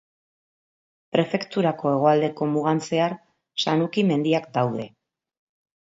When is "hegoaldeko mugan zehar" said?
1.93-3.17